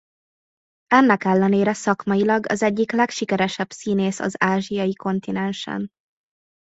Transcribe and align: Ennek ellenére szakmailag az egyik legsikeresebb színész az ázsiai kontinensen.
Ennek 0.87 1.23
ellenére 1.23 1.73
szakmailag 1.73 2.51
az 2.51 2.63
egyik 2.63 2.91
legsikeresebb 2.91 3.71
színész 3.71 4.19
az 4.19 4.35
ázsiai 4.39 4.93
kontinensen. 4.95 5.89